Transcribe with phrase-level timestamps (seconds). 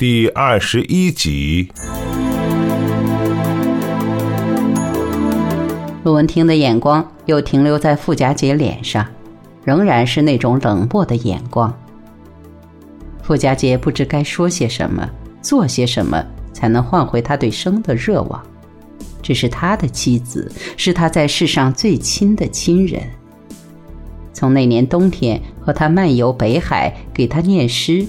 [0.00, 1.70] 第二十一集。
[6.02, 9.06] 陆文婷的眼光又停留在傅家杰脸上，
[9.62, 11.70] 仍然是那种冷漠的眼光。
[13.22, 15.06] 傅家杰不知该说些什么，
[15.42, 16.24] 做些什么，
[16.54, 18.42] 才能换回他对生的热望。
[19.20, 23.02] 这是他的妻子，是他在世上最亲的亲人。
[24.32, 28.06] 从那年冬天和他漫游北海，给他念诗，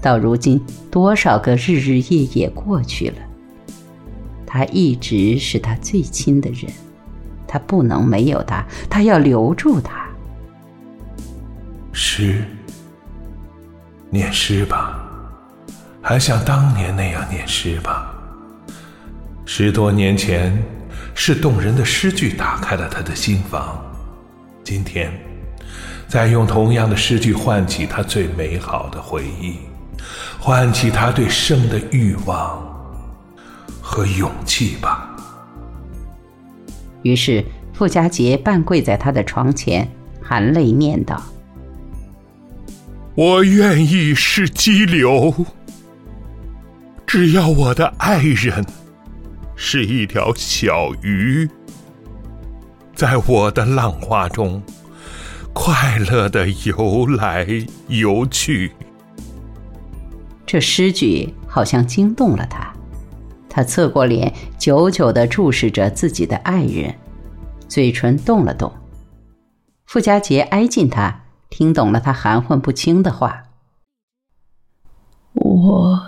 [0.00, 0.60] 到如今
[0.90, 3.16] 多少个日日夜夜过去了，
[4.46, 6.70] 他一直是他最亲的人，
[7.46, 10.06] 他不能没有他，他要留住他。
[11.92, 12.44] 诗，
[14.08, 15.00] 念诗吧，
[16.00, 18.14] 还像当年那样念诗吧。
[19.44, 20.56] 十多年前，
[21.14, 23.82] 是动人的诗句打开了他的心房。
[24.62, 25.12] 今天，
[26.06, 29.56] 再用同样的诗句唤起他最美好的回忆，
[30.38, 32.62] 唤起他对生的欲望
[33.80, 35.14] 和勇气吧。
[37.02, 39.88] 于是，傅家杰半跪在他的床前，
[40.22, 41.22] 含泪念道
[43.14, 45.46] ：“我愿意是激流，
[47.06, 48.64] 只要我的爱人。”
[49.60, 51.50] 是一条小鱼，
[52.94, 54.62] 在我的浪花中
[55.52, 57.44] 快乐的游来
[57.88, 58.70] 游去。
[60.48, 62.72] 这诗句好像惊动了他，
[63.50, 66.94] 他侧过脸，久久地注视着自己的爱人，
[67.68, 68.72] 嘴唇动了动。
[69.84, 73.44] 傅家杰挨近他，听懂了他含混不清的话
[75.36, 76.00] ：“我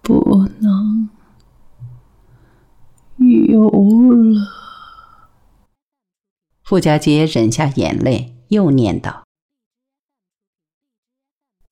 [0.00, 1.10] 不能。”
[3.20, 4.48] 游了，
[6.62, 9.23] 傅家杰忍下眼泪，又念道：“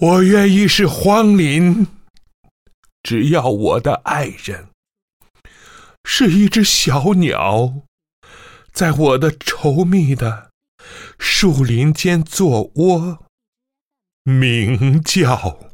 [0.02, 1.86] 我愿意是荒林，
[3.04, 4.70] 只要我的爱人
[6.02, 7.82] 是一只小鸟，
[8.72, 10.50] 在我的稠密的
[11.20, 13.24] 树林间做窝，
[14.24, 15.70] 鸣叫。”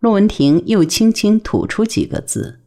[0.00, 2.62] 陆文婷又轻轻吐出几个字。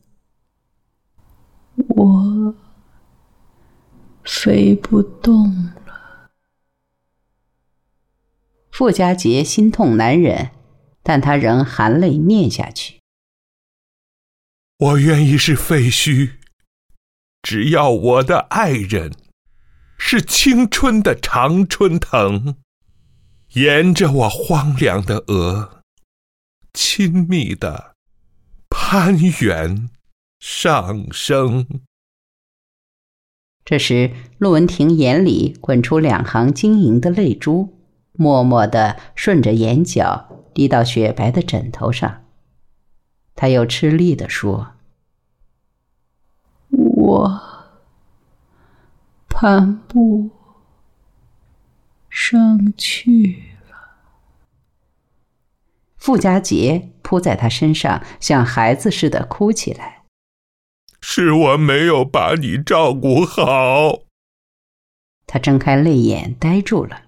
[1.78, 2.56] 我
[4.24, 5.83] 飞不动了。
[8.74, 10.50] 傅家杰心痛难忍，
[11.04, 13.00] 但他仍含泪念下去
[14.80, 16.32] ：“我愿意是废墟，
[17.44, 19.14] 只要我的爱人
[20.00, 22.56] 是青春的常春藤，
[23.54, 25.84] 沿着我荒凉的额，
[26.74, 27.94] 亲密的
[28.70, 29.90] 攀援。”
[30.42, 31.66] 上升。
[33.64, 37.83] 这时，陆文婷眼里滚出两行晶莹的泪珠，
[38.14, 42.24] 默默的顺着眼角滴到雪白的枕头上。
[43.36, 44.74] 他又吃力的说
[46.70, 47.42] ：“我
[49.28, 50.30] 攀不
[52.10, 53.76] 上去了。”
[55.98, 60.04] 傅家杰扑在他身上，像孩子似的哭起来。
[61.02, 64.04] 是我没有把你照顾好。
[65.26, 67.02] 他睁开泪眼，呆住了。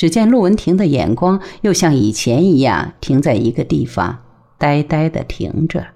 [0.00, 4.20] 只见陆文婷的眼光又像以前一样停在一个地方，
[4.56, 5.88] 呆呆的停着，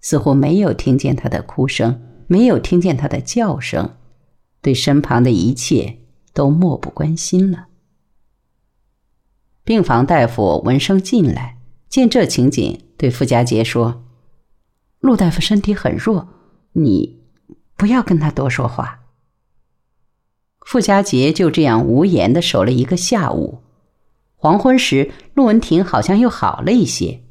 [0.00, 3.92] 似乎没有听见他的哭声，没有听见他的叫声，
[4.60, 5.98] 对身旁的一切
[6.34, 7.68] 都漠不关心了。
[9.62, 11.58] 病房大夫闻声进来，
[11.88, 14.02] 见这情景，对傅家杰说
[14.98, 16.26] ：“陆大夫身体很弱。”
[16.74, 17.20] 你
[17.76, 19.05] 不要跟他多说话。
[20.66, 23.62] 傅家杰就这样无言的守了一个下午。
[24.34, 27.22] 黄昏时，陆文婷好像又好了一些，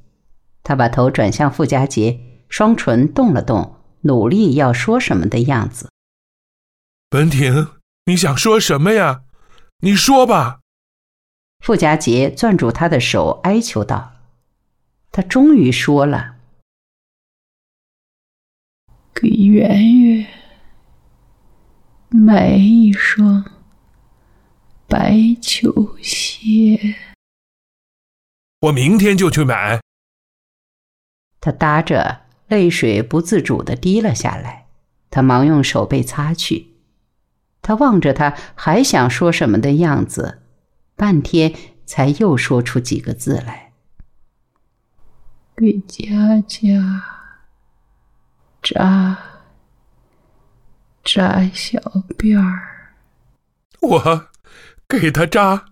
[0.64, 5.90] 她把头转向傅家杰，双唇动了动，努力要说什么的样子。
[7.12, 7.68] 文婷，
[8.06, 9.24] 你想说什么呀？
[9.82, 10.62] 你说吧。
[11.60, 14.14] 傅家杰攥住她的手，哀求道
[15.12, 16.36] ：“他终于说了。”
[19.14, 20.26] 给圆圆
[22.18, 23.44] 买一双
[24.88, 26.96] 白球鞋。
[28.62, 29.82] 我明天就去买。
[31.42, 34.68] 他搭着，泪水不自主的滴了下来。
[35.12, 36.76] 他忙用手背擦去。
[37.62, 40.42] 他望着他，还想说什么的样子，
[40.96, 41.54] 半天
[41.86, 43.74] 才又说出几个字来
[45.56, 47.04] ：“给佳佳。”
[48.64, 49.35] 扎
[51.16, 51.80] 扎小
[52.18, 52.94] 辫儿，
[53.80, 54.28] 我
[54.86, 55.68] 给他扎。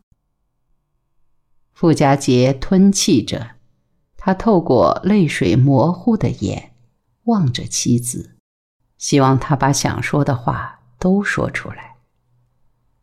[1.74, 3.56] 傅家杰吞气着，
[4.16, 6.74] 他透过泪水模糊的眼
[7.24, 8.38] 望着妻子，
[8.98, 11.98] 希望他把想说的话都说出来。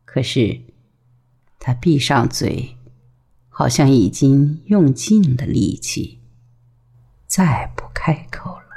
[0.07, 0.63] 可是，
[1.59, 2.75] 他闭上嘴，
[3.51, 6.23] 好像已经用尽了力气，
[7.27, 8.70] 再不开口了。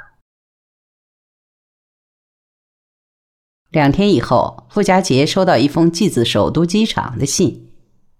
[3.74, 7.70] 两天以后，傅家杰收到一封寄自首都机场的信，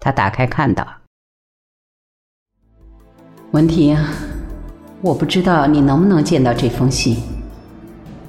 [0.01, 0.85] 他打开看到
[3.53, 3.97] ：“文婷，
[5.01, 7.19] 我不知道你能不能见到这封信，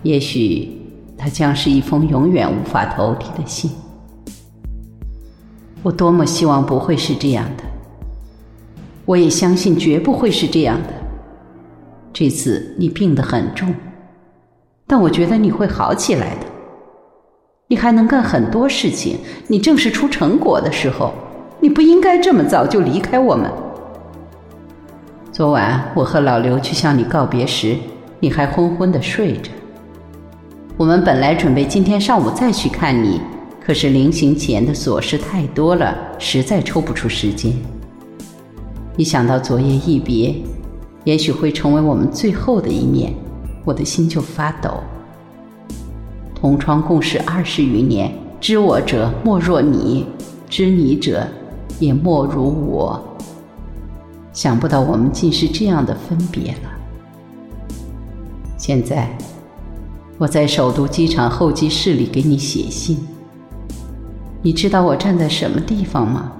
[0.03, 0.69] 也许
[1.17, 3.71] 它将是一封永远无法投递的信。
[5.81, 7.63] 我多么希望不会是这样的，
[9.03, 10.89] 我也相信绝不会是这样的。
[12.13, 13.73] 这次你病得很重，
[14.85, 16.45] 但我觉得你会好起来的。”
[17.67, 19.17] 你还能干很多事情，
[19.47, 21.11] 你正是出成果的时候，
[21.59, 23.51] 你不应该这么早就离开我们。
[25.31, 27.75] 昨晚我和老刘去向你告别时，
[28.19, 29.49] 你还昏昏的睡着。
[30.77, 33.19] 我们本来准备今天上午再去看你，
[33.59, 37.51] 可是临行前的琐事太多了，实在抽不出时间。
[38.95, 40.35] 一想到昨夜一别，
[41.03, 43.11] 也许会成为我们最后的一面，
[43.63, 44.83] 我的心就发抖。
[46.45, 50.05] 同窗共事二十余年，知我者莫若你，
[50.47, 51.27] 知你者
[51.79, 53.03] 也莫如我。
[54.31, 56.69] 想不到我们竟是这样的分别了。
[58.59, 59.09] 现在
[60.19, 62.99] 我在首都机场候机室里给你写信，
[64.43, 66.31] 你知道我站在什么地方吗？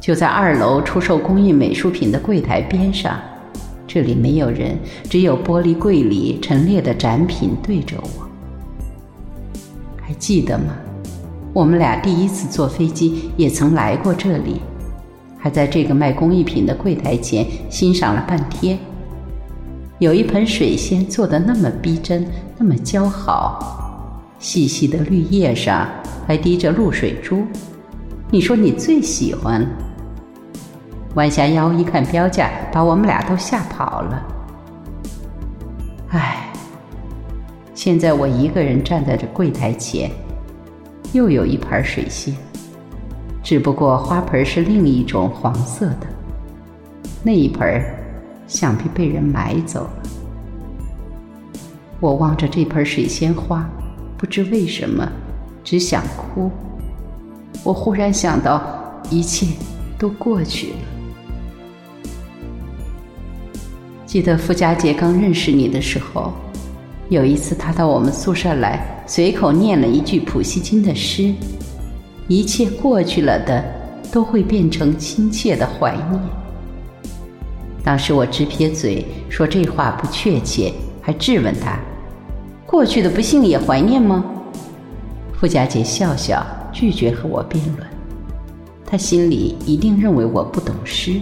[0.00, 3.20] 就在二楼出售工艺美术品的柜台边上，
[3.86, 4.78] 这里没有人，
[5.10, 8.29] 只有玻璃柜里陈列的展品对着我。
[10.10, 10.74] 还记得吗？
[11.52, 14.60] 我们俩第一次坐飞机也曾来过这里，
[15.38, 18.76] 还在这个卖工艺品的柜台前欣赏了半天。
[20.00, 22.26] 有一盆水仙做的那么逼真，
[22.58, 25.86] 那么姣好，细细的绿叶上
[26.26, 27.44] 还滴着露水珠。
[28.32, 29.64] 你说你最喜欢。
[31.14, 34.26] 弯下腰一看标价，把我们俩都吓跑了。
[36.08, 36.49] 唉。
[37.82, 40.10] 现在我一个人站在这柜台前，
[41.14, 42.34] 又有一盆水仙，
[43.42, 46.06] 只不过花盆是另一种黄色的，
[47.22, 47.82] 那一盆
[48.46, 50.02] 想必被人买走了。
[52.00, 53.66] 我望着这盆水仙花，
[54.18, 55.10] 不知为什么，
[55.64, 56.50] 只想哭。
[57.64, 58.62] 我忽然想到，
[59.08, 59.46] 一切
[59.98, 60.76] 都过去了。
[64.04, 66.30] 记得傅家杰刚认识你的时候。
[67.10, 71.34] 有一次，他到我们宿舍来，随口念了一句普希金的诗
[72.28, 73.64] ：“一切过去了的，
[74.12, 76.22] 都会变成亲切的怀念。”
[77.82, 80.72] 当时我直撇嘴，说这话不确切，
[81.02, 81.80] 还质问他
[82.64, 84.24] ：“过去的不幸也怀念吗？”
[85.34, 87.84] 傅家杰笑笑，拒绝和我辩论。
[88.86, 91.20] 他心里一定认为我不懂诗。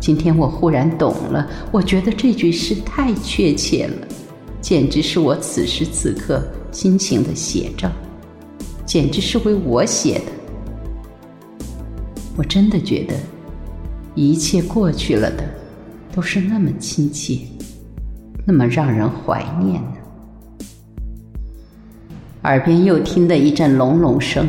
[0.00, 4.08] 今天我忽然懂了，我觉得这句诗太确切了。
[4.66, 6.42] 简直是我此时此刻
[6.72, 7.88] 心情的写照，
[8.84, 10.24] 简直是为我写的。
[12.36, 13.14] 我真的觉得，
[14.16, 15.44] 一切过去了的，
[16.12, 17.42] 都是那么亲切，
[18.44, 19.92] 那么让人怀念呢。
[22.42, 24.48] 耳边又听得一阵隆隆声，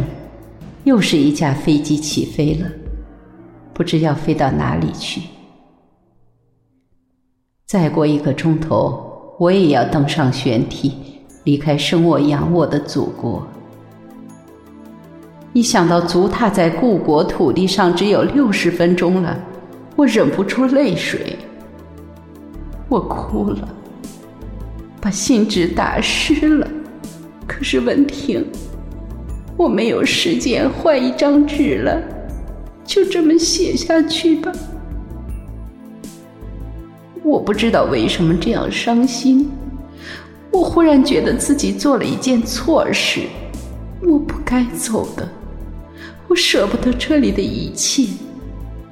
[0.83, 2.67] 又是一架飞机起飞了，
[3.71, 5.21] 不知要飞到哪里去。
[7.67, 9.06] 再过一个钟头。
[9.37, 10.91] 我也要登上舷梯，
[11.43, 13.47] 离开生我养我的祖国。
[15.53, 19.37] 一想到足踏在故国土地上只有六十分钟了，
[19.95, 21.37] 我忍不住泪水。
[22.89, 23.69] 我哭了，
[24.99, 26.67] 把信纸打湿了。
[27.45, 28.43] 可是文婷，
[29.55, 32.01] 我没有时间换一张纸了，
[32.83, 34.51] 就这么写下去吧。
[37.27, 39.51] 我不知道为什么这样伤心，
[40.49, 43.23] 我忽然觉得自己做了一件错事，
[44.01, 45.27] 我不该走的，
[46.29, 48.07] 我舍不得这里的一切，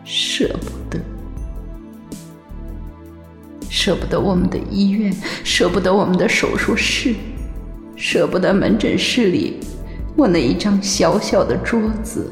[0.03, 0.99] 舍不得，
[3.69, 5.15] 舍不得我们的医院，
[5.45, 7.15] 舍不得我们的手术室，
[7.95, 9.61] 舍不得门诊室里
[10.17, 12.29] 我那一张小小的桌子。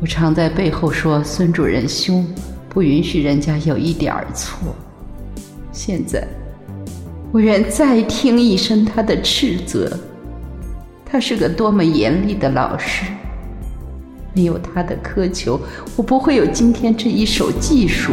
[0.00, 2.26] 我常在背后说孙主任凶。
[2.70, 4.74] 不允许人家有一点儿错。
[5.72, 6.26] 现在，
[7.32, 9.98] 我愿再听一声他的斥责。
[11.04, 13.04] 他是个多么严厉的老师，
[14.32, 15.60] 没有他的苛求，
[15.96, 18.12] 我不会有今天这一手技术。